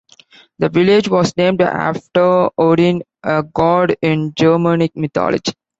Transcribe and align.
The 0.57 0.67
village 0.67 1.09
was 1.09 1.37
named 1.37 1.61
after 1.61 2.49
Odin, 2.57 3.03
a 3.21 3.43
god 3.43 3.95
in 4.01 4.33
Germanic 4.33 4.95
mythology. 4.95 5.51